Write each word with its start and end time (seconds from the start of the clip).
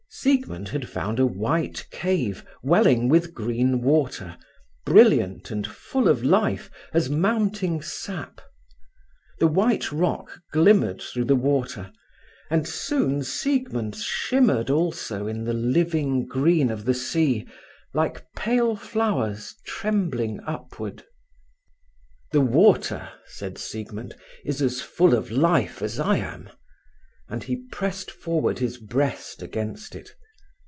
Siegmund 0.13 0.67
had 0.67 0.89
found 0.89 1.19
a 1.19 1.25
white 1.25 1.87
cave 1.89 2.45
welling 2.61 3.07
with 3.07 3.33
green 3.33 3.79
water, 3.81 4.37
brilliant 4.85 5.49
and 5.51 5.65
full 5.65 6.09
of 6.09 6.21
life 6.21 6.69
as 6.93 7.09
mounting 7.09 7.81
sap. 7.81 8.41
The 9.39 9.47
white 9.47 9.89
rock 9.89 10.41
glimmered 10.51 11.01
through 11.01 11.23
the 11.25 11.37
water, 11.37 11.93
and 12.49 12.67
soon 12.67 13.23
Siegmund 13.23 13.95
shimmered 13.95 14.69
also 14.69 15.27
in 15.27 15.45
the 15.45 15.53
living 15.53 16.25
green 16.27 16.69
of 16.69 16.83
the 16.83 16.93
sea, 16.93 17.47
like 17.93 18.21
pale 18.35 18.75
flowers 18.75 19.55
trembling 19.65 20.41
upward. 20.45 21.05
"The 22.33 22.41
water," 22.41 23.09
said 23.25 23.57
Siegmund, 23.57 24.17
"is 24.43 24.61
as 24.61 24.81
full 24.81 25.15
of 25.15 25.31
life 25.31 25.81
as 25.81 26.01
I 26.01 26.17
am," 26.17 26.49
and 27.29 27.43
he 27.45 27.55
pressed 27.71 28.11
forward 28.11 28.59
his 28.59 28.77
breast 28.77 29.41
against 29.41 29.95
it. 29.95 30.13